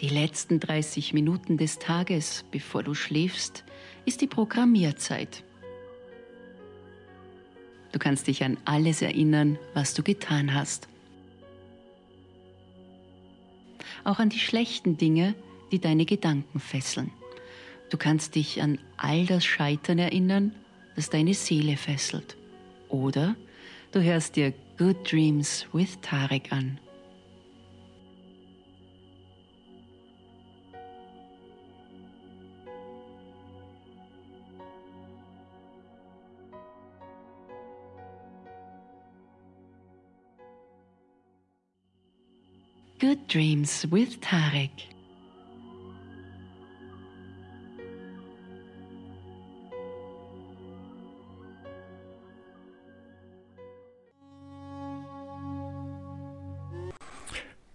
Die 0.00 0.08
letzten 0.08 0.60
30 0.60 1.12
Minuten 1.12 1.56
des 1.56 1.80
Tages, 1.80 2.44
bevor 2.52 2.84
du 2.84 2.94
schläfst, 2.94 3.64
ist 4.04 4.20
die 4.20 4.28
Programmierzeit. 4.28 5.42
Du 7.90 7.98
kannst 7.98 8.28
dich 8.28 8.44
an 8.44 8.58
alles 8.64 9.02
erinnern, 9.02 9.58
was 9.74 9.94
du 9.94 10.04
getan 10.04 10.54
hast. 10.54 10.88
Auch 14.04 14.20
an 14.20 14.28
die 14.28 14.38
schlechten 14.38 14.96
Dinge, 14.96 15.34
die 15.72 15.80
deine 15.80 16.04
Gedanken 16.04 16.60
fesseln. 16.60 17.10
Du 17.90 17.96
kannst 17.96 18.36
dich 18.36 18.62
an 18.62 18.78
all 18.96 19.26
das 19.26 19.44
Scheitern 19.44 19.98
erinnern, 19.98 20.54
das 20.94 21.10
deine 21.10 21.34
Seele 21.34 21.76
fesselt. 21.76 22.36
Oder 22.88 23.34
du 23.90 24.00
hörst 24.00 24.36
dir 24.36 24.52
Good 24.76 25.10
Dreams 25.10 25.66
with 25.72 25.98
Tarek 26.02 26.52
an. 26.52 26.78
Good 42.98 43.28
Dreams 43.28 43.86
with 43.92 44.20
Tarek. 44.20 44.70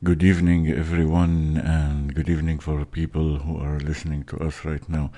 Good 0.03 0.21
evening, 0.21 0.69
everyone, 0.69 1.55
and 1.55 2.13
good 2.13 2.27
evening 2.27 2.59
for 2.59 2.83
people 2.83 3.37
who 3.37 3.57
are 3.57 3.79
listening 3.79 4.25
to 4.25 4.37
us 4.39 4.65
right 4.65 4.89
now 4.89 5.09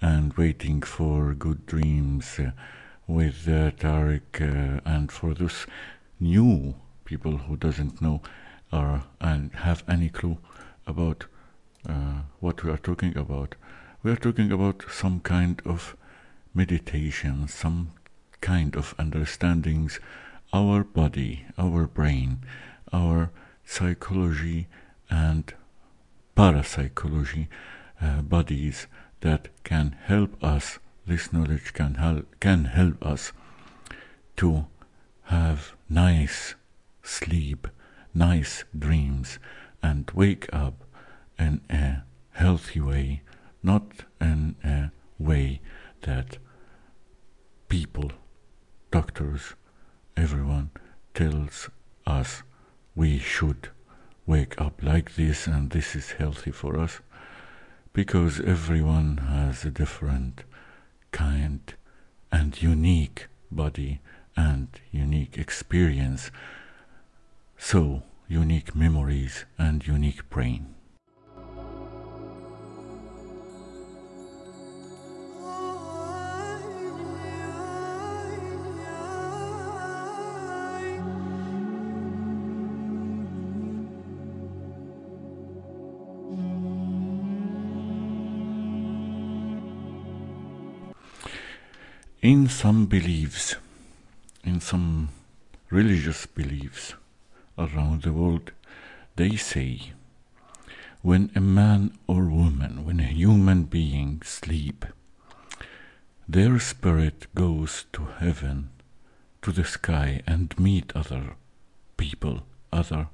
and 0.00 0.32
waiting 0.34 0.82
for 0.82 1.34
good 1.34 1.66
dreams 1.66 2.38
uh, 2.38 2.52
with 3.08 3.48
uh, 3.48 3.72
Tarek, 3.72 4.40
uh, 4.40 4.80
and 4.84 5.10
for 5.10 5.34
those 5.34 5.66
new 6.20 6.76
people 7.04 7.38
who 7.38 7.56
doesn't 7.56 8.00
know 8.00 8.22
or 8.72 9.04
and 9.20 9.52
have 9.52 9.84
any 9.88 10.08
clue 10.08 10.38
about 10.86 11.26
uh, 11.88 12.22
what 12.40 12.62
we 12.62 12.70
are 12.70 12.78
talking 12.78 13.16
about. 13.16 13.54
We 14.02 14.10
are 14.10 14.16
talking 14.16 14.50
about 14.50 14.84
some 14.90 15.20
kind 15.20 15.62
of 15.64 15.96
meditation, 16.54 17.48
some 17.48 17.92
kind 18.40 18.76
of 18.76 18.96
understandings 18.98 19.98
our 20.52 20.84
body, 20.84 21.46
our 21.56 21.86
brain, 21.86 22.40
our 22.92 23.30
psychology 23.64 24.66
and 25.08 25.54
parapsychology 26.36 27.48
uh, 28.00 28.20
bodies 28.22 28.86
that 29.20 29.48
can 29.64 29.96
help 30.04 30.42
us. 30.44 30.78
This 31.06 31.32
knowledge 31.32 31.72
can 31.72 31.94
help 31.94 32.26
can 32.40 32.66
help 32.66 33.04
us 33.04 33.32
to 34.36 34.66
have 35.24 35.72
nice 35.88 36.54
sleep 37.02 37.66
nice 38.14 38.64
dreams 38.76 39.38
and 39.82 40.10
wake 40.14 40.48
up 40.52 40.84
in 41.38 41.60
a 41.70 42.02
healthy 42.32 42.80
way, 42.80 43.22
not 43.62 44.04
in 44.20 44.56
a 44.64 44.90
way 45.18 45.60
that 46.02 46.38
people, 47.68 48.10
doctors, 48.90 49.54
everyone 50.16 50.70
tells 51.14 51.70
us 52.06 52.42
we 52.94 53.18
should 53.18 53.68
wake 54.26 54.60
up 54.60 54.82
like 54.82 55.14
this 55.14 55.46
and 55.46 55.70
this 55.70 55.94
is 55.96 56.12
healthy 56.12 56.50
for 56.50 56.78
us 56.78 57.00
because 57.92 58.40
everyone 58.40 59.16
has 59.18 59.64
a 59.64 59.70
different 59.70 60.44
kind 61.10 61.74
and 62.30 62.62
unique 62.62 63.26
body 63.50 64.00
and 64.36 64.68
unique 64.90 65.36
experience 65.36 66.30
so 67.64 68.02
unique 68.28 68.74
memories 68.74 69.44
and 69.56 69.86
unique 69.86 70.28
brain. 70.28 70.74
In 92.20 92.48
some 92.48 92.86
beliefs, 92.86 93.54
in 94.44 94.60
some 94.60 95.08
religious 95.70 96.26
beliefs, 96.26 96.94
around 97.58 98.02
the 98.02 98.12
world, 98.12 98.52
they 99.16 99.36
say 99.36 99.92
when 101.02 101.30
a 101.34 101.40
man 101.40 101.92
or 102.06 102.26
woman, 102.26 102.84
when 102.84 103.00
a 103.00 103.04
human 103.04 103.64
being 103.64 104.22
sleep, 104.24 104.84
their 106.28 106.58
spirit 106.60 107.26
goes 107.34 107.86
to 107.92 108.04
heaven, 108.18 108.70
to 109.42 109.50
the 109.50 109.64
sky, 109.64 110.22
and 110.26 110.56
meet 110.58 110.92
other 110.94 111.34
people, 111.96 112.44
other 112.72 113.08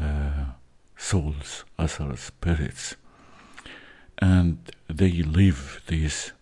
uh, 0.00 0.52
souls, 0.96 1.64
other 1.76 2.16
spirits, 2.16 2.94
and 4.18 4.70
they 4.88 5.22
live 5.22 5.82
this 5.86 6.32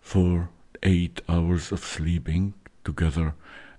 for 0.00 0.48
eight 0.82 1.20
hours 1.28 1.70
of 1.70 1.80
sleeping 1.80 2.54
together, 2.84 3.34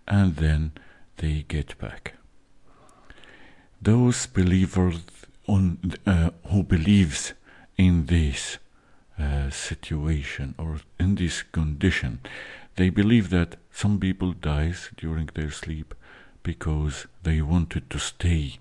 and 0.08 0.38
then 0.38 0.72
they 1.18 1.44
get 1.48 1.78
back 1.78 2.17
those 3.82 4.26
believers 4.26 5.02
on 5.48 5.94
uh, 6.06 6.32
who 6.48 6.64
believes 6.64 7.34
in 7.78 8.06
this 8.08 8.58
uh, 9.20 9.50
situation 9.50 10.56
or 10.58 10.82
in 11.00 11.16
this 11.16 11.44
condition 11.44 12.20
they 12.78 12.90
believe 12.90 13.32
that 13.32 13.56
some 13.72 14.00
people 14.00 14.34
dies 14.34 14.90
during 14.98 15.30
their 15.34 15.50
sleep 15.50 15.96
because 16.44 17.08
they 17.24 17.42
wanted 17.42 17.90
to 17.90 18.00
stay 18.00 18.60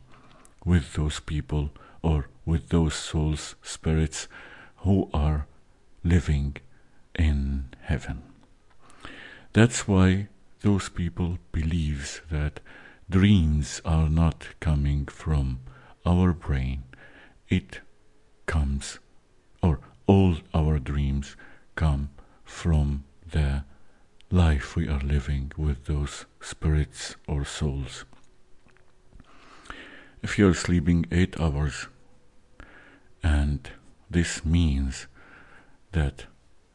with 0.64 0.94
those 0.94 1.20
people 1.20 1.70
or 2.02 2.28
with 2.46 2.70
those 2.70 2.94
souls 2.94 3.54
spirits 3.62 4.26
who 4.78 5.10
are 5.12 5.46
living 6.02 6.56
in 7.14 7.68
heaven. 7.82 8.22
That's 9.52 9.86
why 9.86 10.28
those 10.60 10.88
people 10.88 11.38
believes 11.52 12.22
that 12.30 12.60
dreams 13.08 13.80
are 13.84 14.08
not 14.08 14.48
coming 14.58 15.06
from 15.06 15.60
our 16.04 16.32
brain. 16.32 16.82
It 17.48 17.80
comes, 18.46 18.98
or 19.62 19.80
all 20.06 20.36
our 20.52 20.78
dreams 20.78 21.36
come 21.76 22.10
from 22.44 23.04
the 23.30 23.64
life 24.30 24.74
we 24.74 24.88
are 24.88 25.00
living 25.00 25.52
with 25.56 25.84
those 25.84 26.26
spirits 26.40 27.14
or 27.28 27.44
souls. 27.44 28.04
If 30.22 30.38
you're 30.38 30.54
sleeping 30.54 31.06
eight 31.12 31.38
hours, 31.38 31.86
and 33.22 33.70
this 34.10 34.44
means 34.44 35.06
that 35.92 36.26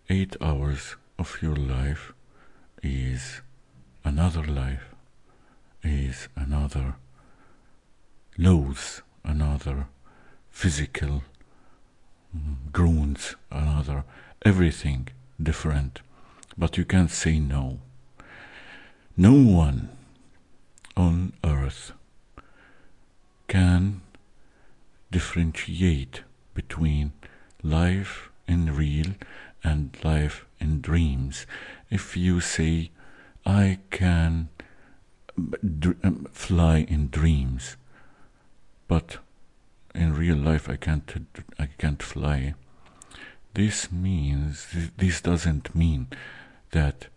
eight 0.10 0.38
hours 0.40 0.96
of 1.20 1.42
your 1.42 1.56
life 1.56 2.14
is 2.82 3.42
another 4.06 4.44
life 4.44 4.91
is 5.84 6.28
another 6.36 6.96
loath, 8.38 9.02
another 9.24 9.88
physical 10.50 11.24
mm, 12.36 12.56
groans, 12.72 13.36
another 13.52 14.04
everything 14.44 15.08
different. 15.42 16.02
But 16.58 16.78
you 16.78 16.86
can't 16.86 17.12
say 17.12 17.40
no. 17.40 17.80
No 19.18 19.34
one 19.34 19.90
on 20.96 21.34
earth 21.44 21.94
can 23.48 24.02
differentiate 25.12 26.22
between 26.54 27.12
life 27.64 28.30
in 28.48 28.76
real 28.76 29.14
and 29.64 29.98
life 30.04 30.46
in 30.60 30.82
dreams. 30.82 31.46
If 31.90 32.16
you 32.16 32.40
say, 32.40 32.92
I 33.46 33.80
can 33.90 34.50
Um, 35.42 36.28
fly 36.32 36.86
in 36.88 37.08
dreams, 37.10 37.76
but 38.88 39.18
in 39.96 40.14
real 40.14 40.38
life 40.38 40.70
I 40.70 40.76
can't 40.76 41.12
I 41.58 41.68
can't 41.80 42.04
fly. 42.04 42.54
This 43.56 43.92
means 43.92 44.68
this 44.98 45.20
doesn't 45.20 45.74
mean 45.74 46.08
that 46.72 47.08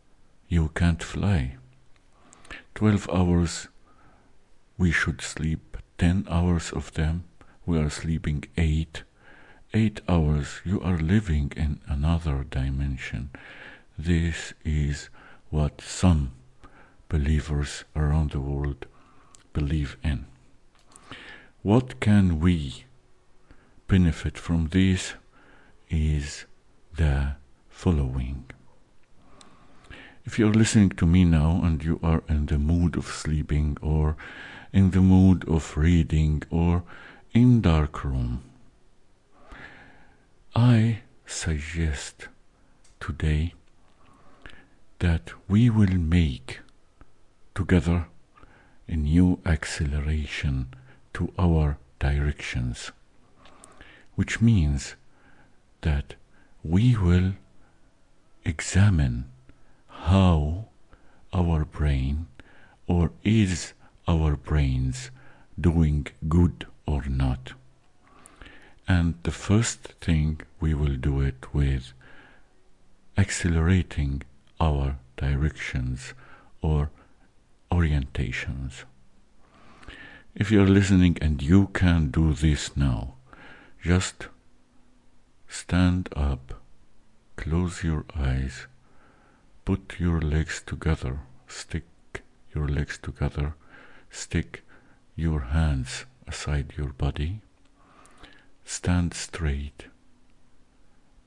you 0.49 0.71
can't 0.75 1.03
fly. 1.03 1.57
Twelve 2.75 3.11
hours 3.11 3.69
we 4.79 4.91
should 4.91 5.21
sleep, 5.21 5.77
ten 5.99 6.27
hours 6.31 6.73
of 6.73 6.95
them 6.95 7.25
we 7.67 7.79
are 7.79 7.91
sleeping 7.91 8.45
eight. 8.57 9.03
Eight 9.75 10.01
hours, 10.09 10.61
you 10.65 10.81
are 10.81 10.97
living 10.97 11.53
in 11.57 11.81
another 11.87 12.45
dimension. 12.45 13.31
This 13.99 14.55
is 14.65 15.11
what 15.51 15.83
some 15.83 16.31
believers 17.09 17.85
around 17.95 18.33
the 18.33 18.41
world 18.41 18.87
believe 19.53 19.97
in. 20.03 20.27
What 21.63 22.01
can 22.01 22.41
we 22.41 22.85
benefit 23.87 24.37
from 24.37 24.69
this 24.69 25.15
is 25.91 26.47
the 26.97 27.37
following. 27.69 28.45
If 30.25 30.39
you're 30.39 30.53
listening 30.53 30.91
to 30.91 31.07
me 31.07 31.25
now 31.25 31.61
and 31.63 31.85
you 31.85 32.01
are 32.03 32.23
in 32.29 32.47
the 32.47 32.59
mood 32.59 32.97
of 32.97 33.07
sleeping 33.07 33.77
or 33.83 34.17
in 34.73 34.91
the 34.91 35.01
mood 35.01 35.47
of 35.49 35.77
reading 35.77 36.43
or 36.51 36.83
in 37.33 37.61
dark 37.61 38.05
room, 38.05 38.43
I 40.55 41.01
suggest 41.27 42.29
today 43.01 43.55
that 45.01 45.33
we 45.49 45.69
will 45.69 45.97
make 46.19 46.61
together 47.55 48.07
a 48.89 48.97
new 48.97 49.39
acceleration 49.47 50.69
to 51.15 51.33
our 51.39 51.79
directions, 51.99 52.91
which 54.15 54.41
means 54.41 54.97
that 55.83 56.15
we 56.63 56.97
will 56.97 57.33
examine 58.45 59.27
how 59.89 60.67
our 61.33 61.65
brain 61.65 62.27
or 62.87 63.11
is 63.23 63.73
our 64.07 64.37
brains 64.37 65.11
doing 65.59 66.07
good 66.29 66.67
or 66.87 67.05
not. 67.07 67.53
And 68.87 69.15
the 69.23 69.31
first 69.31 69.81
thing 70.01 70.41
we 70.61 70.75
will 70.75 70.97
do 70.97 71.21
it 71.21 71.55
with 71.55 71.93
accelerating 73.17 74.23
our 74.61 74.99
directions 75.17 76.13
or 76.61 76.91
orientations. 77.75 78.85
If 80.35 80.51
you're 80.51 80.75
listening 80.79 81.19
and 81.21 81.43
you 81.43 81.69
can 81.69 82.11
do 82.11 82.33
this 82.33 82.77
now, 82.77 83.15
just 83.83 84.29
stand 85.49 86.09
up, 86.17 86.55
close 87.37 87.85
your 87.85 88.05
eyes, 88.17 88.67
put 89.65 89.97
your 89.99 90.21
legs 90.21 90.63
together, 90.65 91.21
stick 91.47 91.85
your 92.55 92.69
legs 92.69 92.99
together, 92.99 93.55
stick 94.11 94.65
your 95.17 95.41
hands 95.59 96.05
aside 96.27 96.75
your 96.77 96.93
body, 97.05 97.41
stand 98.65 99.15
straight, 99.15 99.87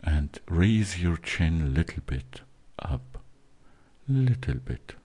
and 0.04 0.40
raise 0.50 1.02
your 1.02 1.18
chin 1.18 1.62
a 1.62 1.66
little 1.66 2.04
bit 2.06 2.42
up, 2.80 3.18
little 4.08 4.56
bit, 4.56 4.96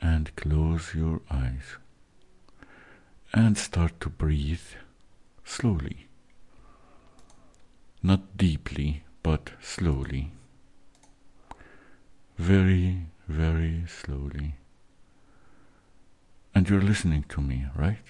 and 0.00 0.34
close 0.36 0.94
your 0.94 1.20
eyes, 1.30 1.76
and 3.32 3.56
start 3.56 4.00
to 4.00 4.08
breathe 4.08 4.68
slowly, 5.44 6.08
not 8.02 8.36
deeply, 8.36 9.04
but 9.22 9.52
slowly 9.60 10.32
very, 12.40 13.06
very 13.28 13.84
slowly. 13.86 14.54
And 16.54 16.68
you're 16.68 16.80
listening 16.80 17.26
to 17.28 17.42
me, 17.42 17.66
right? 17.76 18.08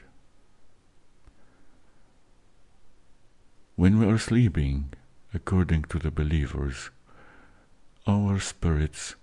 When 3.75 3.99
we 3.99 4.07
are 4.07 4.19
sleeping, 4.19 4.93
according 5.35 5.83
to 5.91 5.99
the 5.99 6.13
believers, 6.13 6.91
our 8.07 8.39
spirits 8.39 9.17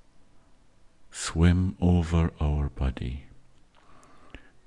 swim 1.19 1.75
over 1.81 2.31
our 2.39 2.69
body. 2.69 3.23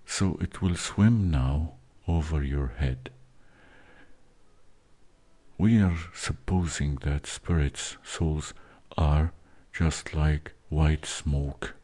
So 0.04 0.36
it 0.40 0.60
will 0.60 0.74
swim 0.74 1.30
now 1.30 1.74
over 2.08 2.42
your 2.42 2.72
head. 2.78 3.10
We 5.56 5.80
are 5.80 5.96
supposing 6.12 6.96
that 7.02 7.26
spirits, 7.26 7.96
souls, 8.02 8.52
are 8.98 9.32
just 9.72 10.12
like 10.12 10.52
white 10.68 11.06
smoke. 11.06 11.76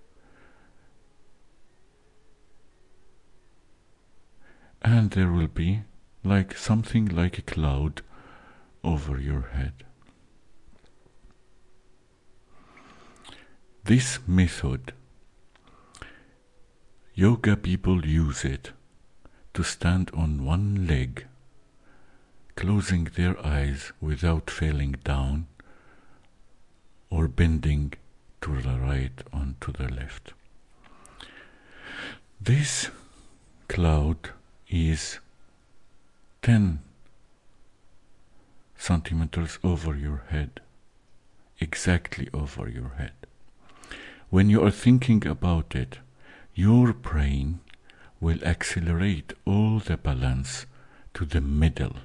And 4.83 5.13
there 5.13 5.31
will 5.31 5.47
be 5.65 5.83
like 6.25 6.57
something 6.57 7.07
like 7.07 7.39
a 7.39 7.43
cloud 7.43 8.03
over 8.83 9.21
your 9.21 9.43
head. 9.53 9.86
This 13.87 14.19
method, 14.27 14.93
yoga 17.15 17.57
people 17.57 18.05
use 18.05 18.45
it 18.45 18.73
to 19.55 19.63
stand 19.63 20.11
on 20.13 20.45
one 20.45 20.89
leg, 20.89 21.25
closing 22.57 23.05
their 23.05 23.39
eyes 23.47 23.93
without 24.01 24.51
falling 24.51 24.97
down 25.05 25.47
or 27.11 27.29
bending 27.29 27.93
to 28.41 28.61
the 28.61 28.77
right 28.81 29.23
or 29.33 29.55
to 29.61 29.71
the 29.71 29.89
left. 29.89 30.33
This 32.41 32.91
cloud 33.69 34.31
is 34.69 35.21
10 36.43 36.81
centimeters 38.77 39.61
over 39.63 39.95
your 39.95 40.25
head, 40.31 40.59
exactly 41.61 42.29
over 42.35 42.69
your 42.69 42.89
head. 42.99 43.26
When 44.31 44.51
you 44.51 44.63
are 44.65 44.71
thinking 44.71 45.27
about 45.27 45.75
it, 45.75 45.99
your 46.55 46.93
brain 46.93 47.61
will 48.21 48.43
accelerate 48.45 49.33
all 49.45 49.79
the 49.79 49.97
balance 49.97 50.67
to 51.15 51.25
the 51.25 51.41
middle 51.41 51.97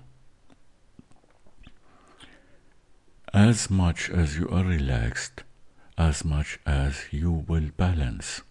as 3.34 3.70
much 3.70 4.10
as 4.10 4.38
you 4.38 4.48
are 4.50 4.64
relaxed, 4.64 5.44
as 5.98 6.26
much 6.26 6.60
as 6.66 7.06
you 7.12 7.32
will 7.32 7.70
balance. 7.78 8.42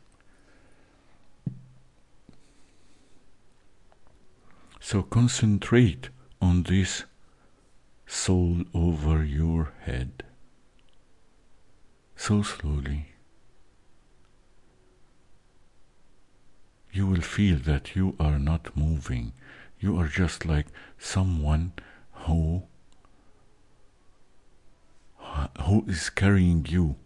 So 4.81 5.03
concentrate 5.03 6.09
on 6.41 6.63
this 6.63 7.05
soul 8.07 8.65
over 8.73 9.23
your 9.23 9.73
head. 9.83 10.25
So 12.17 12.43
slowly. 12.43 13.10
You 16.93 17.07
will 17.07 17.21
feel 17.21 17.59
that 17.59 17.95
you 17.95 18.17
are 18.19 18.39
not 18.39 18.77
moving. 18.77 19.33
You 19.79 19.99
are 19.99 20.09
just 20.09 20.45
like 20.45 20.67
someone 20.99 21.73
who 22.27 22.65
who 25.63 25.85
is 25.87 26.11
carrying 26.11 26.67
you 26.69 26.97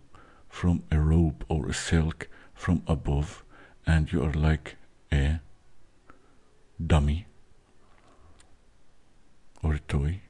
from 0.49 0.83
a 0.91 0.99
rope 0.99 1.45
or 1.49 1.69
a 1.69 1.75
silk 1.75 2.29
from 2.55 2.83
above, 2.87 3.45
and 3.87 4.11
you 4.13 4.23
are 4.23 4.33
like 4.33 4.77
a 5.13 5.41
dummy 6.85 7.27
or 9.63 9.75
a 9.75 9.79
toy. 9.81 10.21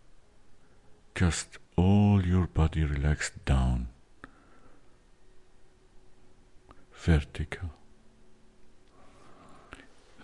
Just 1.15 1.59
all 1.77 2.27
your 2.27 2.47
body 2.47 2.83
relaxed 2.85 3.45
down, 3.45 3.89
vertical. 6.93 7.71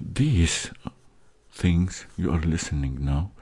These 0.01 0.71
things 1.53 2.07
you 2.17 2.33
are 2.33 2.41
listening 2.41 3.05
now, 3.05 3.33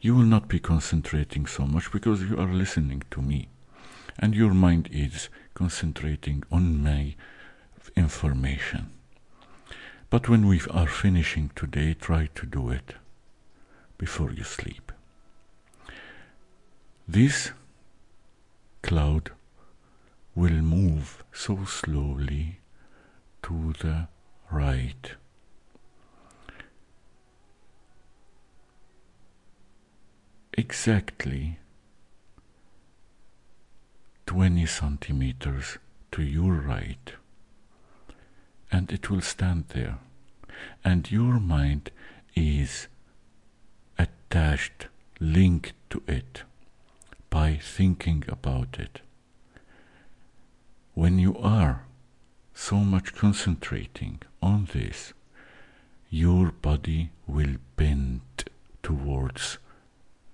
you 0.00 0.14
will 0.14 0.24
not 0.24 0.46
be 0.46 0.58
concentrating 0.58 1.46
so 1.46 1.66
much 1.66 1.90
because 1.90 2.22
you 2.22 2.36
are 2.38 2.52
listening 2.52 3.02
to 3.12 3.22
me 3.22 3.48
and 4.18 4.34
your 4.34 4.52
mind 4.52 4.90
is 4.92 5.30
concentrating 5.54 6.44
on 6.52 6.82
my 6.82 7.14
information. 7.96 8.90
But 10.10 10.28
when 10.28 10.46
we 10.46 10.60
are 10.70 10.86
finishing 10.86 11.50
today, 11.56 11.94
try 11.94 12.28
to 12.34 12.46
do 12.46 12.68
it 12.68 12.96
before 13.96 14.32
you 14.32 14.44
sleep. 14.44 14.92
This 17.08 17.52
cloud 18.82 19.30
will 20.34 20.60
move 20.60 21.24
so 21.32 21.64
slowly 21.64 22.58
to 23.44 23.72
the 23.80 24.08
right. 24.50 25.14
Exactly 30.58 31.58
20 34.26 34.66
centimeters 34.66 35.78
to 36.10 36.22
your 36.22 36.52
right, 36.52 37.14
and 38.70 38.92
it 38.92 39.08
will 39.08 39.22
stand 39.22 39.64
there. 39.68 39.98
And 40.84 41.10
your 41.10 41.40
mind 41.40 41.90
is 42.34 42.88
attached, 43.98 44.88
linked 45.20 45.72
to 45.88 46.02
it 46.06 46.42
by 47.30 47.56
thinking 47.56 48.24
about 48.28 48.78
it. 48.78 49.00
When 50.92 51.18
you 51.18 51.34
are 51.38 51.86
so 52.52 52.76
much 52.76 53.14
concentrating 53.14 54.20
on 54.42 54.68
this, 54.72 55.14
your 56.10 56.52
body 56.52 57.10
will 57.26 57.56
bend 57.76 58.20
towards 58.82 59.56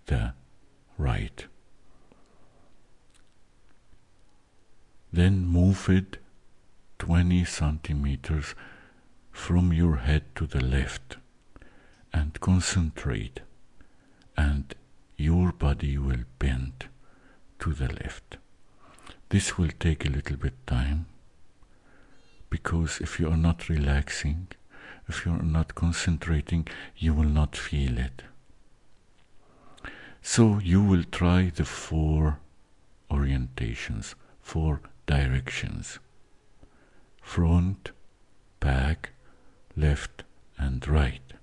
the 0.09 0.33
right. 0.99 1.47
Then 5.13 5.47
move 5.47 5.89
it 5.89 6.19
20 6.99 7.45
centimeters 7.45 8.55
from 9.31 9.73
your 9.73 9.97
head 9.97 10.25
to 10.35 10.47
the 10.47 10.63
left 10.63 11.17
and 12.13 12.39
concentrate, 12.41 13.41
and 14.37 14.75
your 15.17 15.53
body 15.53 15.97
will 15.97 16.25
bend 16.39 16.89
to 17.61 17.73
the 17.73 17.89
left. 17.89 18.37
This 19.29 19.57
will 19.57 19.71
take 19.79 20.05
a 20.05 20.11
little 20.11 20.37
bit 20.37 20.67
time 20.67 21.07
because 22.51 23.01
if 23.01 23.21
you 23.21 23.29
are 23.29 23.37
not 23.37 23.69
relaxing, 23.69 24.49
if 25.07 25.25
you 25.25 25.33
are 25.33 25.43
not 25.43 25.75
concentrating, 25.75 26.67
you 26.97 27.15
will 27.15 27.29
not 27.41 27.57
feel 27.57 27.99
it. 27.99 28.23
So 30.23 30.59
you 30.59 30.83
will 30.83 31.05
try 31.05 31.51
the 31.55 31.65
four 31.65 32.39
orientations, 33.11 34.15
four 34.41 34.81
directions 35.07 35.99
front, 37.29 37.91
back, 38.59 39.11
left, 39.77 40.25
and 40.57 40.89
right. 40.89 41.35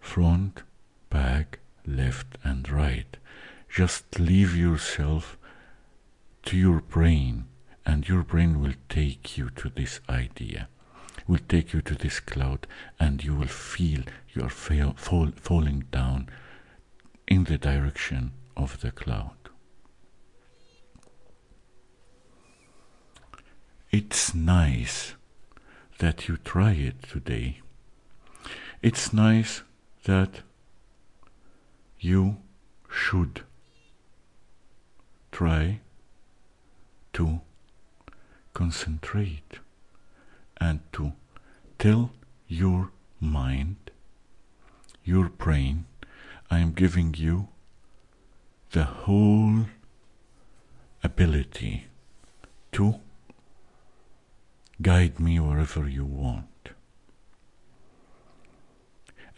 Front, 0.00 0.64
back, 1.08 1.60
left, 1.86 2.36
and 2.42 2.68
right. 2.68 3.16
Just 3.68 4.18
leave 4.18 4.56
yourself 4.56 5.38
to 6.46 6.56
your 6.56 6.80
brain, 6.80 7.44
and 7.84 8.08
your 8.08 8.24
brain 8.24 8.60
will 8.60 8.74
take 8.88 9.38
you 9.38 9.50
to 9.50 9.68
this 9.68 10.00
idea, 10.08 10.68
will 11.28 11.44
take 11.48 11.72
you 11.72 11.80
to 11.82 11.94
this 11.94 12.18
cloud, 12.18 12.66
and 12.98 13.22
you 13.22 13.36
will 13.36 13.46
feel 13.46 14.02
you 14.34 14.42
are 14.42 14.50
fall, 14.50 14.94
fall, 14.96 15.30
falling 15.36 15.84
down 15.92 16.28
in 17.28 17.44
the 17.44 17.58
direction 17.58 18.32
of 18.56 18.80
the 18.80 18.90
cloud. 18.90 19.36
It's 23.90 24.34
nice 24.34 25.14
that 25.98 26.28
you 26.28 26.36
try 26.36 26.72
it 26.72 27.02
today. 27.02 27.60
It's 28.82 29.12
nice 29.12 29.62
that 30.04 30.42
you 31.98 32.36
should 32.90 33.42
try 35.32 35.80
to 37.14 37.40
concentrate 38.54 39.58
and 40.58 40.80
to 40.92 41.12
tell 41.78 42.12
your 42.48 42.90
mind, 43.20 43.90
your 45.04 45.28
brain, 45.28 45.86
I 46.50 46.58
am 46.58 46.72
giving 46.72 47.14
you 47.14 47.48
the 48.70 48.84
whole 48.84 49.66
ability 51.02 51.86
to 52.72 53.00
guide 54.80 55.18
me 55.18 55.40
wherever 55.40 55.88
you 55.88 56.04
want. 56.04 56.70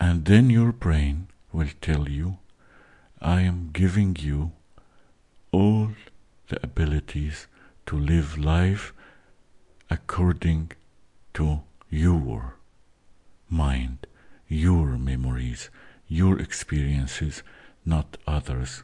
And 0.00 0.25
then 0.25 0.50
your 0.50 0.73
brain 0.73 1.29
will 1.53 1.71
tell 1.81 2.09
you, 2.09 2.38
I 3.21 3.41
am 3.43 3.71
giving 3.73 4.17
you 4.19 4.53
all 5.50 5.91
the 6.49 6.59
abilities 6.62 7.47
to 7.87 7.99
live 7.99 8.38
life 8.38 8.93
according 9.91 10.73
to 11.35 11.62
your 11.91 12.57
mind, 13.49 14.07
your 14.49 14.99
memories, 14.99 15.71
your 16.09 16.38
experiences, 16.41 17.43
not 17.85 18.17
others. 18.27 18.83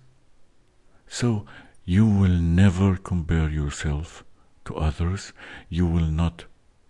So 1.07 1.47
you 1.85 2.07
will 2.07 2.39
never 2.39 2.97
compare 2.97 3.49
yourself 3.49 4.25
to 4.67 4.77
others, 4.77 5.33
you 5.69 5.87
will 5.87 6.07
not 6.07 6.45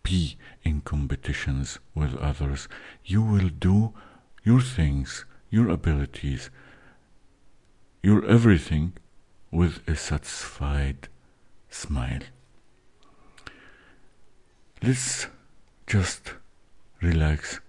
be 0.05 0.37
in 0.63 0.83
competitions 0.83 1.79
with 1.95 2.15
others. 2.17 2.69
You 3.05 3.23
will 3.23 3.49
do 3.49 3.95
your 4.45 4.61
things, 4.61 5.25
your 5.51 5.69
abilities, 5.71 6.51
your 8.03 8.25
everything 8.27 8.93
with 9.51 9.81
a 9.89 9.97
satisfied 9.97 11.09
smile. 11.71 12.21
Let's 14.83 15.29
just 15.87 16.35
relax 17.01 17.61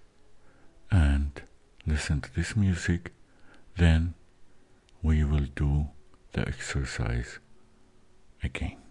and 0.90 1.42
listen 1.86 2.20
to 2.20 2.34
this 2.34 2.56
music, 2.56 3.12
then 3.76 4.14
we 5.02 5.22
will 5.24 5.46
do 5.54 5.88
the 6.32 6.46
exercise 6.46 7.38
again. 8.42 8.85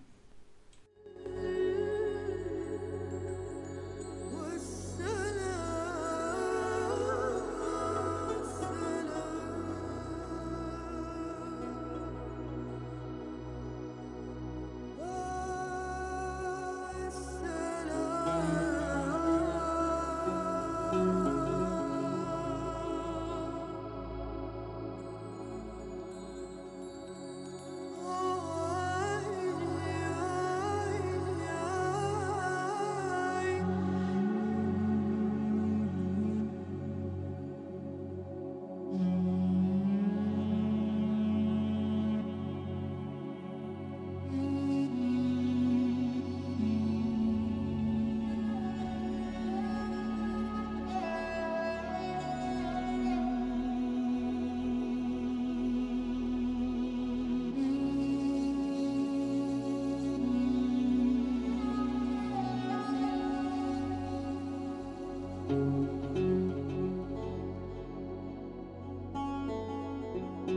So 70.46 70.52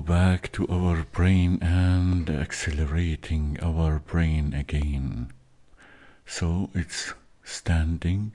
back 0.00 0.50
to 0.52 0.66
our 0.68 1.04
brain 1.12 1.58
and 1.60 2.30
accelerating 2.30 3.58
our 3.62 3.98
brain 3.98 4.54
again. 4.54 5.32
So 6.26 6.70
it's 6.74 7.14
standing, 7.42 8.34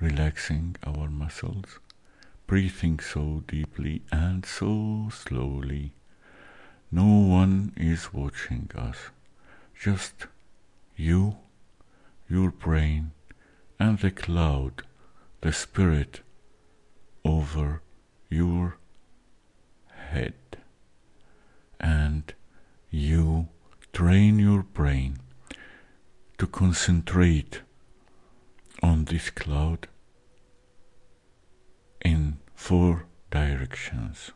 relaxing 0.00 0.76
our 0.86 1.08
muscles, 1.08 1.78
breathing 2.46 2.98
so 2.98 3.42
deeply 3.46 4.02
and 4.12 4.44
so 4.46 5.08
slowly. 5.12 5.92
No 6.90 7.06
one 7.06 7.72
is 7.76 8.12
watching 8.12 8.70
us, 8.74 9.10
just 9.74 10.26
you, 10.96 11.36
your 12.28 12.50
brain, 12.50 13.12
and 13.78 13.98
the 13.98 14.10
cloud, 14.10 14.82
the 15.40 15.52
spirit 15.52 16.20
over 17.24 17.82
your 18.30 18.78
head 19.90 20.34
and 21.80 22.34
you 22.90 23.48
train 23.92 24.38
your 24.38 24.62
brain 24.62 25.18
to 26.38 26.46
concentrate 26.46 27.60
on 28.82 29.04
this 29.06 29.30
cloud 29.30 29.88
in 32.06 32.38
four 32.54 33.04
directions. 33.30 34.30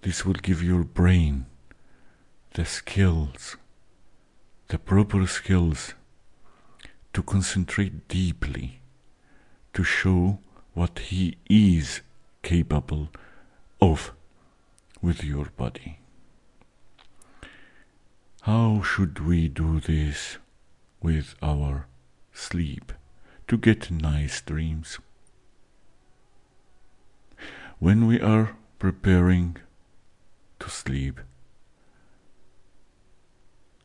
This 0.00 0.24
will 0.24 0.40
give 0.48 0.62
your 0.62 0.82
brain 0.82 1.44
the 2.54 2.64
skills, 2.64 3.58
the 4.68 4.78
proper 4.78 5.26
skills 5.26 5.92
to 7.12 7.22
concentrate 7.22 8.08
deeply, 8.08 8.80
to 9.74 9.84
show 9.84 10.38
what 10.72 10.98
he 11.10 11.36
is 11.50 12.00
capable 12.42 13.10
of 13.80 14.12
with 15.02 15.22
your 15.22 15.46
body. 15.58 15.98
How 18.42 18.80
should 18.80 19.18
we 19.18 19.48
do 19.48 19.80
this 19.80 20.38
with 21.02 21.34
our 21.42 21.86
sleep 22.32 22.92
to 23.48 23.58
get 23.58 23.90
nice 23.90 24.40
dreams? 24.40 24.98
When 27.80 28.06
we 28.06 28.20
are 28.20 28.56
preparing 28.78 29.56
to 30.58 30.68
sleep, 30.68 31.18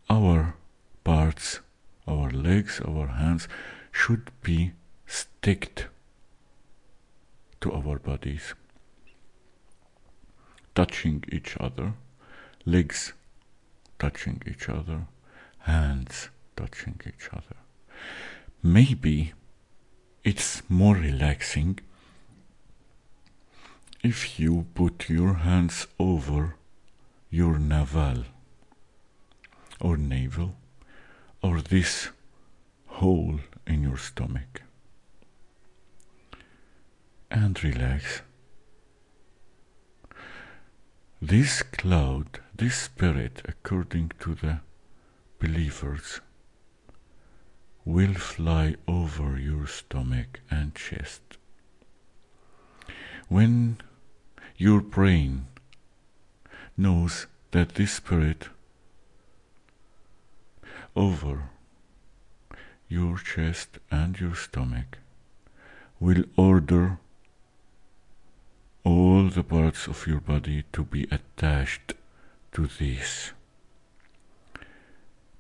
our 0.09 0.55
parts, 1.05 1.61
our 2.05 2.29
legs, 2.29 2.81
our 2.81 3.07
hands 3.07 3.47
should 3.93 4.31
be 4.43 4.73
sticked 5.07 5.87
to 7.61 7.71
our 7.71 7.97
bodies, 7.97 8.53
touching 10.75 11.23
each 11.31 11.55
other, 11.57 11.93
legs 12.65 13.13
touching 13.97 14.41
each 14.45 14.67
other, 14.67 15.07
hands 15.59 16.27
touching 16.57 16.99
each 17.07 17.29
other. 17.31 17.55
Maybe 18.61 19.31
it's 20.25 20.63
more 20.67 20.95
relaxing 20.95 21.79
if 24.05 24.39
you 24.39 24.67
put 24.75 25.09
your 25.09 25.33
hands 25.33 25.87
over 25.97 26.55
your 27.31 27.57
navel 27.57 28.23
or 29.81 29.97
navel 29.97 30.55
or 31.41 31.59
this 31.59 32.09
hole 32.97 33.39
in 33.65 33.81
your 33.81 33.97
stomach 33.97 34.61
and 37.31 37.63
relax. 37.63 38.21
This 41.19 41.63
cloud, 41.63 42.39
this 42.55 42.75
spirit, 42.75 43.41
according 43.45 44.11
to 44.19 44.35
the 44.35 44.59
believers, 45.39 46.21
will 47.83 48.13
fly 48.13 48.75
over 48.87 49.39
your 49.39 49.65
stomach 49.65 50.41
and 50.51 50.75
chest. 50.75 51.23
When 53.29 53.79
your 54.57 54.79
brain 54.79 55.47
knows 56.77 57.27
that 57.51 57.75
this 57.75 57.93
spirit 57.93 58.49
over 60.95 61.49
your 62.87 63.17
chest 63.17 63.79
and 63.91 64.19
your 64.19 64.35
stomach 64.35 64.97
will 65.99 66.23
order 66.37 66.99
all 68.83 69.27
the 69.27 69.43
parts 69.43 69.87
of 69.87 70.05
your 70.07 70.19
body 70.19 70.63
to 70.71 70.83
be 70.83 71.07
attached 71.11 71.93
to 72.51 72.67
this. 72.67 73.31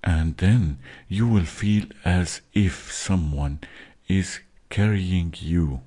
And 0.03 0.37
then 0.37 0.79
you 1.07 1.27
will 1.27 1.45
feel 1.45 1.85
as 2.03 2.41
if 2.53 2.91
someone 2.91 3.59
is 4.07 4.39
carrying 4.69 5.33
you 5.37 5.81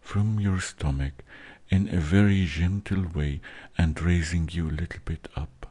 from 0.00 0.38
your 0.38 0.60
stomach 0.60 1.24
in 1.72 1.88
a 1.88 1.96
very 1.96 2.44
gentle 2.44 3.06
way 3.14 3.40
and 3.78 3.98
raising 3.98 4.46
you 4.52 4.68
a 4.68 4.78
little 4.80 5.00
bit 5.06 5.26
up, 5.34 5.66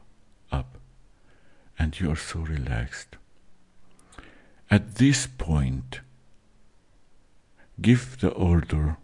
up. 0.50 0.76
And 1.78 1.98
you 2.00 2.10
are 2.10 2.16
so 2.16 2.40
relaxed. 2.40 3.16
At 4.68 4.96
this 4.96 5.28
point, 5.28 6.00
give 7.80 8.18
the 8.18 8.30
order 8.30 8.96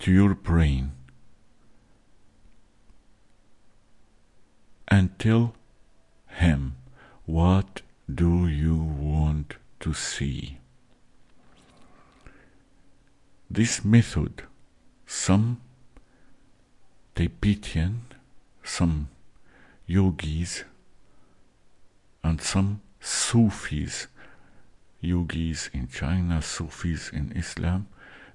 to 0.00 0.10
your 0.10 0.34
brain 0.34 0.90
and 4.88 5.16
tell 5.20 5.54
him 6.26 6.74
what 7.26 7.82
do 8.12 8.48
you 8.48 8.76
want 8.76 9.54
to 9.78 9.94
see. 9.94 10.58
This 13.48 13.84
method, 13.84 14.42
some 15.06 15.60
Tibetan, 17.14 18.02
some 18.62 19.08
yogis, 19.86 20.64
and 22.22 22.40
some 22.40 22.80
Sufis, 23.00 24.06
yogis 25.00 25.70
in 25.72 25.88
China, 25.88 26.40
Sufis 26.40 27.10
in 27.10 27.32
Islam, 27.32 27.88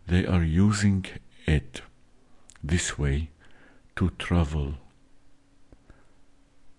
they 0.07 0.25
are 0.25 0.43
using 0.43 1.05
it 1.45 1.81
this 2.63 2.97
way 2.97 3.29
to 3.95 4.11
travel 4.19 4.75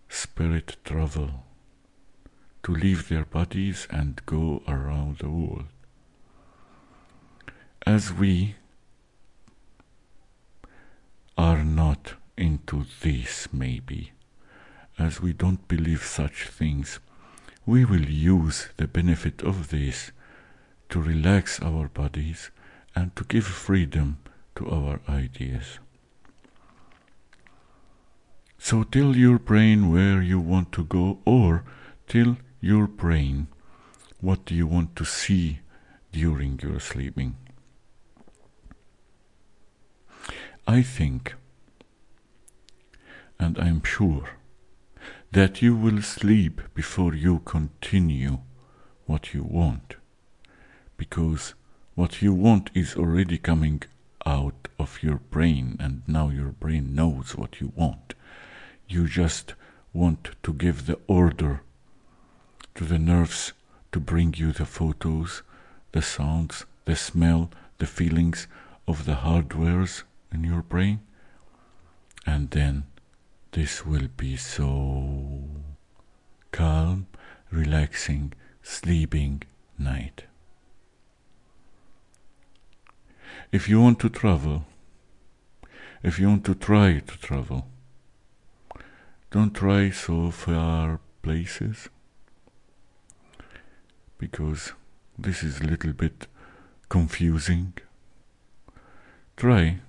spirit 0.08 0.76
travel, 0.84 1.44
to 2.62 2.74
leave 2.74 3.08
their 3.08 3.24
bodies 3.24 3.86
and 3.90 4.20
go 4.26 4.62
around 4.66 5.18
the 5.18 5.28
world. 5.28 5.66
As 7.86 8.12
we 8.12 8.56
are 11.38 11.62
not 11.62 12.14
into 12.36 12.84
this, 13.00 13.48
maybe, 13.52 14.12
as 14.98 15.20
we 15.22 15.32
don't 15.32 15.68
believe 15.68 16.02
such 16.02 16.48
things, 16.48 16.98
we 17.64 17.84
will 17.84 18.04
use 18.04 18.68
the 18.76 18.88
benefit 18.88 19.42
of 19.42 19.68
this 19.68 20.10
to 20.88 21.00
relax 21.00 21.62
our 21.62 21.86
bodies 21.88 22.50
and 22.96 23.14
to 23.14 23.22
give 23.24 23.46
freedom 23.46 24.18
to 24.56 24.68
our 24.68 25.00
ideas. 25.08 25.78
So 28.58 28.82
tell 28.82 29.16
your 29.16 29.38
brain 29.38 29.92
where 29.92 30.20
you 30.20 30.40
want 30.40 30.72
to 30.72 30.84
go, 30.84 31.20
or 31.24 31.62
tell 32.08 32.36
your 32.60 32.88
brain 32.88 33.46
what 34.20 34.44
do 34.44 34.54
you 34.56 34.66
want 34.66 34.96
to 34.96 35.04
see 35.04 35.60
during 36.10 36.58
your 36.60 36.80
sleeping. 36.80 37.36
I 40.70 40.82
think, 40.82 41.34
and 43.40 43.58
I'm 43.58 43.82
sure, 43.82 44.28
that 45.32 45.62
you 45.62 45.74
will 45.74 46.02
sleep 46.02 46.60
before 46.74 47.14
you 47.14 47.38
continue 47.46 48.40
what 49.06 49.32
you 49.32 49.42
want, 49.42 49.96
because 50.98 51.54
what 51.94 52.20
you 52.20 52.34
want 52.34 52.68
is 52.74 52.96
already 52.96 53.38
coming 53.38 53.82
out 54.26 54.68
of 54.78 55.02
your 55.02 55.20
brain, 55.30 55.78
and 55.80 56.02
now 56.06 56.28
your 56.28 56.50
brain 56.50 56.94
knows 56.94 57.34
what 57.34 57.62
you 57.62 57.72
want. 57.74 58.12
You 58.86 59.08
just 59.08 59.54
want 59.94 60.32
to 60.42 60.52
give 60.52 60.84
the 60.84 60.98
order 61.06 61.62
to 62.74 62.84
the 62.84 62.98
nerves 62.98 63.54
to 63.92 64.00
bring 64.00 64.34
you 64.36 64.52
the 64.52 64.66
photos, 64.66 65.40
the 65.92 66.02
sounds, 66.02 66.66
the 66.84 66.94
smell, 66.94 67.50
the 67.78 67.86
feelings 67.86 68.46
of 68.86 69.06
the 69.06 69.14
hardwares 69.24 70.02
in 70.32 70.44
your 70.44 70.62
brain. 70.62 71.00
And 72.26 72.50
then 72.50 72.84
this 73.52 73.86
will 73.86 74.08
be 74.16 74.36
so 74.36 75.44
calm, 76.52 77.06
relaxing, 77.50 78.32
sleeping 78.62 79.42
night. 79.78 80.24
If 83.50 83.68
you 83.68 83.80
want 83.80 83.98
to 84.00 84.08
travel, 84.08 84.66
if 86.02 86.18
you 86.18 86.28
want 86.28 86.44
to 86.44 86.54
try 86.54 86.98
to 86.98 87.18
travel, 87.18 87.66
don't 89.30 89.54
try 89.54 89.90
so 89.90 90.30
far 90.30 91.00
places 91.22 91.88
because 94.18 94.72
this 95.18 95.42
is 95.42 95.60
a 95.60 95.64
little 95.64 95.92
bit 95.92 96.26
confusing. 96.88 97.74
Try 99.36 99.80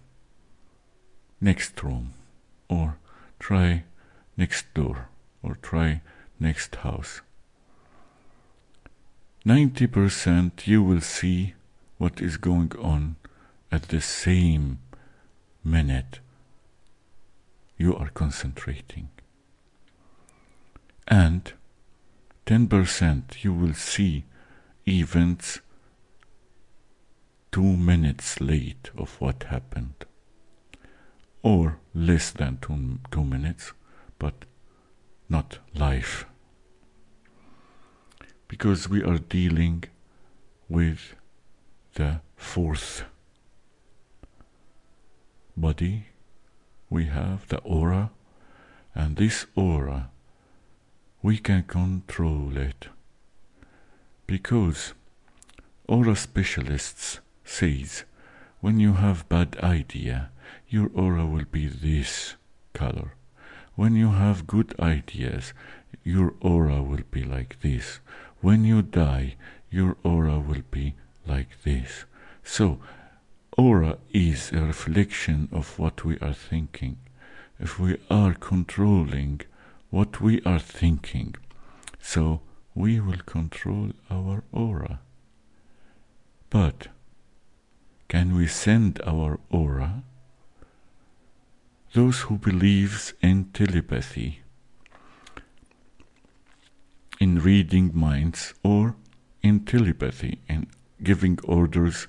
next 1.42 1.82
room 1.84 2.14
or 2.68 2.98
try 3.40 3.84
next 4.38 4.74
door 4.74 5.10
or 5.42 5.56
try 5.62 6.02
next 6.40 6.76
house. 6.76 7.22
90% 9.46 10.68
you 10.68 10.84
will 10.84 11.02
see 11.02 11.54
what 11.98 12.22
is 12.22 12.38
going 12.38 12.72
on 12.80 13.16
at 13.72 13.84
the 13.84 14.02
same 14.02 14.80
minute 15.64 16.20
you 17.78 17.96
are 17.96 18.10
concentrating 18.10 19.10
and 21.08 21.54
10% 22.46 23.44
you 23.44 23.54
will 23.54 23.74
see 23.74 24.26
events 24.88 25.60
two 27.52 27.78
minutes 27.78 28.40
late 28.40 28.90
of 28.98 29.20
what 29.20 29.44
happened, 29.44 30.06
or 31.42 31.80
less 31.94 32.32
than 32.32 32.58
two, 32.62 33.00
two 33.12 33.24
minutes, 33.24 33.74
but 34.18 34.46
not 35.30 35.60
life. 35.74 36.26
Because 38.48 38.90
we 38.90 39.04
are 39.04 39.20
dealing 39.20 39.84
with 40.68 41.16
the 41.94 42.22
fourth 42.36 43.04
body 45.56 46.08
we 46.90 47.06
have, 47.06 47.48
the 47.48 47.60
aura, 47.60 48.12
and 48.96 49.18
this 49.18 49.46
aura 49.56 50.10
we 51.22 51.38
can 51.38 51.64
control 51.64 52.56
it 52.58 52.88
because 54.26 54.94
aura 55.88 56.16
specialists 56.16 57.20
says 57.44 58.04
when 58.62 58.80
you 58.80 58.94
have 58.94 59.28
bad 59.28 59.58
idea 59.62 60.30
your 60.68 60.90
aura 60.94 61.26
will 61.26 61.46
be 61.52 61.68
this 61.68 62.36
color 62.74 63.14
when 63.76 63.96
you 63.96 64.12
have 64.12 64.48
good 64.48 64.74
ideas 64.80 65.54
your 66.04 66.34
aura 66.42 66.82
will 66.82 67.06
be 67.12 67.24
like 67.24 67.60
this 67.62 68.00
when 68.42 68.64
you 68.64 68.82
die 68.82 69.36
your 69.70 69.96
aura 70.04 70.40
will 70.40 70.64
be 70.72 70.96
like 71.28 71.62
this 71.64 72.06
so 72.44 72.80
aura 73.58 73.98
is 74.12 74.52
a 74.52 74.62
reflection 74.62 75.48
of 75.52 75.78
what 75.78 76.04
we 76.06 76.18
are 76.20 76.34
thinking 76.34 76.98
if 77.60 77.78
we 77.80 77.98
are 78.10 78.34
controlling 78.34 79.42
what 79.90 80.22
we 80.22 80.42
are 80.44 80.60
thinking. 80.60 81.36
So 82.00 82.42
we 82.76 83.00
will 83.00 83.22
control 83.26 83.92
our 84.10 84.44
aura. 84.52 85.00
But 86.50 86.88
can 88.08 88.36
we 88.36 88.48
send 88.48 89.02
our 89.06 89.40
aura? 89.50 90.04
Those 91.94 92.22
who 92.22 92.38
believes 92.38 93.14
in 93.20 93.46
telepathy, 93.46 94.42
in 97.20 97.40
reading 97.40 97.92
minds, 97.94 98.54
or 98.64 98.96
in 99.42 99.66
telepathy, 99.66 100.40
in 100.48 100.68
giving 101.02 101.40
orders 101.44 102.08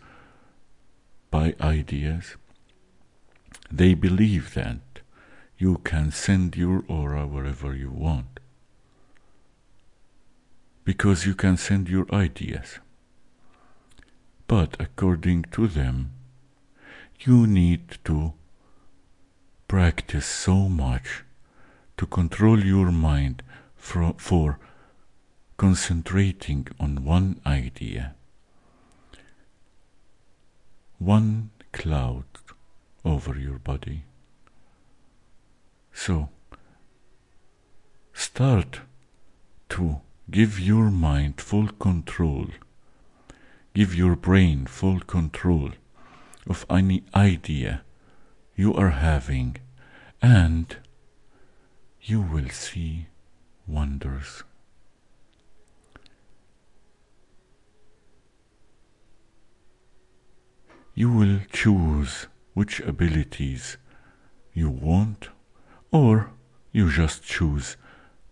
by 1.30 1.54
ideas, 1.60 2.36
they 3.72 3.94
believe 3.94 4.52
that 4.54 4.80
you 5.56 5.78
can 5.78 6.10
send 6.10 6.56
your 6.56 6.84
aura 6.86 7.26
wherever 7.26 7.74
you 7.74 7.90
want. 7.90 8.38
Because 10.84 11.24
you 11.24 11.34
can 11.34 11.56
send 11.56 11.88
your 11.88 12.06
ideas. 12.12 12.80
But 14.46 14.76
according 14.78 15.44
to 15.52 15.68
them, 15.68 16.12
you 17.20 17.46
need 17.46 17.98
to 18.04 18.34
practice 19.72 20.26
so 20.26 20.56
much 20.68 21.22
to 21.96 22.06
control 22.06 22.64
your 22.64 22.90
mind 22.90 23.42
for, 23.76 24.14
for 24.18 24.58
concentrating 25.56 26.66
on 26.78 27.04
one 27.04 27.40
idea. 27.46 28.14
One 30.98 31.50
cloud 31.72 32.24
over 33.04 33.38
your 33.38 33.58
body 33.58 34.04
so, 35.92 36.30
start 38.14 38.80
to 39.68 40.00
give 40.30 40.58
your 40.58 40.90
mind 40.90 41.40
full 41.40 41.68
control, 41.68 42.46
give 43.74 43.94
your 43.94 44.16
brain 44.16 44.64
full 44.64 45.00
control 45.00 45.72
of 46.46 46.64
any 46.70 47.04
idea 47.14 47.82
you 48.60 48.74
are 48.74 48.90
having, 48.90 49.56
and 50.20 50.76
you 52.02 52.20
will 52.20 52.50
see 52.50 53.06
wonders. 53.66 54.44
You 60.94 61.10
will 61.10 61.38
choose 61.50 62.26
which 62.52 62.80
abilities 62.80 63.78
you 64.52 64.68
want 64.68 65.30
or 65.90 66.30
you 66.70 66.90
just 66.90 67.22
choose 67.22 67.78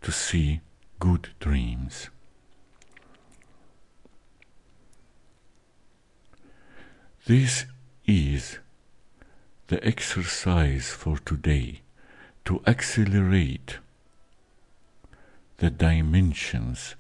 to 0.03 0.13
see 0.13 0.61
good 0.99 1.31
dreams. 1.41 2.11
This 7.25 7.65
is 8.07 8.59
the 9.69 9.85
exercise 9.87 10.89
for 10.89 11.19
today 11.19 11.83
to 12.45 12.63
accelerate 12.67 13.77
the 15.59 15.69
dimensions, 15.69 16.95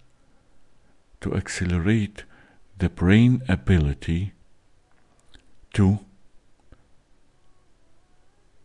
to 1.21 1.35
accelerate 1.35 2.25
the 2.77 2.91
brain 2.91 3.43
ability 3.49 4.33
to 5.73 5.99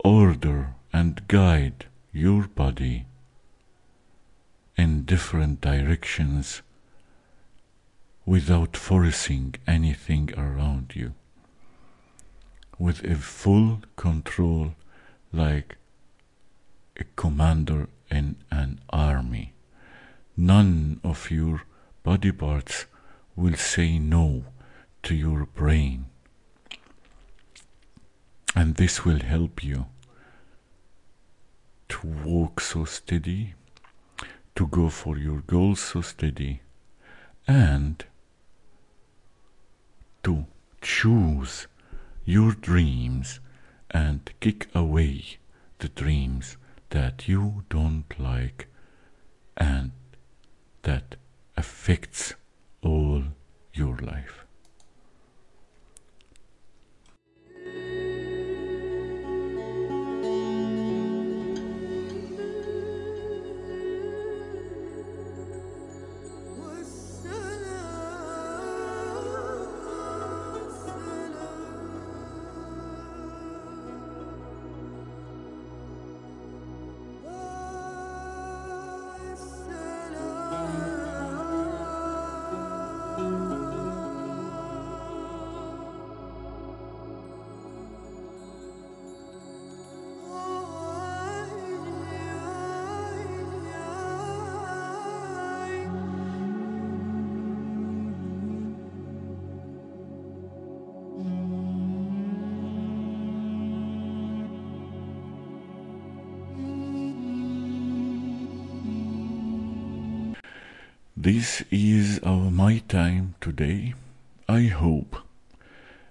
order 0.04 0.76
and 0.92 1.26
guide 1.30 1.86
your 2.12 2.48
body 2.48 3.06
in 4.76 5.04
different 5.06 5.62
directions 5.62 6.62
without 8.26 8.76
forcing 8.76 9.56
anything 9.66 10.30
around 10.38 10.92
you. 10.94 11.13
With 12.84 13.06
a 13.06 13.15
full 13.15 13.80
control, 13.96 14.76
like 15.32 15.78
a 16.98 17.06
commander 17.15 17.88
in 18.12 18.36
an 18.52 18.82
army. 18.89 19.54
None 20.36 21.00
of 21.02 21.32
your 21.32 21.62
body 22.04 22.34
parts 22.34 22.86
will 23.38 23.56
say 23.56 24.00
no 24.00 24.43
to 25.04 25.15
your 25.15 25.46
brain. 25.46 26.08
And 28.54 28.76
this 28.76 29.06
will 29.06 29.22
help 29.22 29.63
you 29.63 29.86
to 31.88 32.08
walk 32.26 32.60
so 32.60 32.84
steady, 32.84 33.54
to 34.56 34.67
go 34.67 34.89
for 34.89 35.17
your 35.17 35.39
goals 35.39 35.80
so 35.80 36.02
steady, 36.02 36.60
and 37.48 38.04
to 40.24 40.46
choose 40.82 41.67
your 42.26 42.54
dreams 42.54 43.40
and 43.92 44.32
kick 44.40 44.68
away 44.74 45.38
the 45.80 45.90
dreams 45.90 46.58
that 46.90 47.28
you 47.28 47.64
don't 47.70 48.20
like 48.20 48.68
and 49.58 49.92
that 50.84 51.16
affects 51.58 52.34
all 52.82 53.24
your 53.74 53.98
life. 53.98 54.42
This 111.24 111.64
is 111.72 112.20
our 112.20 112.52
my 112.52 112.80
time 112.90 113.36
today. 113.40 113.94
I 114.50 114.64
hope 114.64 115.16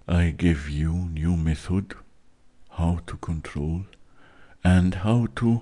I 0.08 0.30
give 0.30 0.70
you 0.70 0.92
new 1.12 1.36
method 1.36 1.92
how 2.78 3.00
to 3.08 3.18
control 3.18 3.82
and 4.64 4.94
how 4.94 5.26
to 5.36 5.60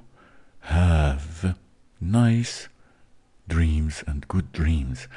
have 0.60 1.56
nice 2.00 2.68
dreams 3.48 4.04
and 4.06 4.28
good 4.28 4.52
dreams 4.52 5.08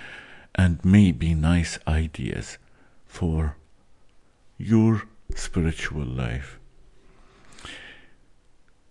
and 0.55 0.83
maybe 0.83 1.35
nice 1.35 1.77
ideas 1.87 2.57
for 3.05 3.55
your 4.57 5.03
spiritual 5.35 6.05
life. 6.05 6.57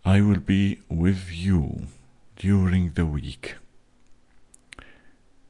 I 0.05 0.21
will 0.21 0.45
be 0.55 0.83
with 0.89 1.33
you 1.33 1.89
during 2.37 2.93
the 2.93 3.07
week. 3.07 3.57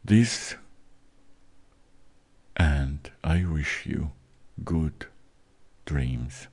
This 0.04 0.56
and 2.56 3.08
I 3.22 3.44
wish 3.44 3.86
you 3.86 4.10
good 4.64 5.06
dreams. 5.84 6.48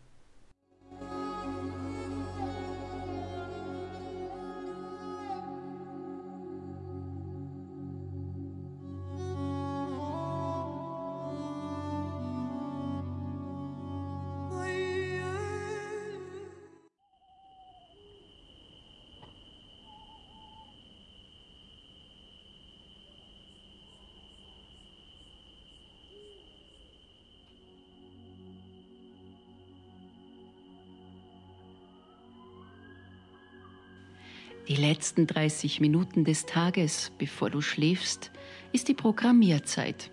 Die 34.69 34.75
letzten 34.75 35.25
30 35.25 35.79
Minuten 35.79 36.25
des 36.25 36.45
Tages, 36.45 37.11
bevor 37.17 37.49
du 37.49 37.59
schläfst, 37.59 38.29
ist 38.71 38.87
die 38.87 38.93
Programmierzeit. 38.93 40.11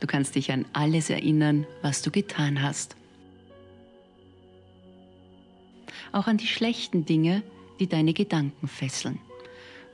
Du 0.00 0.08
kannst 0.08 0.34
dich 0.34 0.50
an 0.50 0.64
alles 0.72 1.08
erinnern, 1.08 1.68
was 1.82 2.02
du 2.02 2.10
getan 2.10 2.62
hast. 2.62 2.96
Auch 6.10 6.26
an 6.26 6.36
die 6.36 6.48
schlechten 6.48 7.04
Dinge, 7.04 7.44
die 7.78 7.86
deine 7.86 8.12
Gedanken 8.12 8.66
fesseln. 8.66 9.20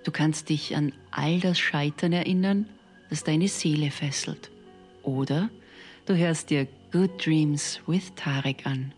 Du 0.02 0.10
kannst 0.10 0.48
dich 0.48 0.74
an 0.74 0.94
all 1.10 1.38
das 1.40 1.58
Scheitern 1.58 2.14
erinnern, 2.14 2.66
das 3.10 3.24
deine 3.24 3.48
Seele 3.48 3.90
fesselt. 3.90 4.50
Oder 5.02 5.50
du 6.06 6.16
hörst 6.16 6.48
dir 6.48 6.66
Good 6.92 7.26
Dreams 7.26 7.80
with 7.86 8.14
Tarek 8.14 8.64
an. 8.64 8.94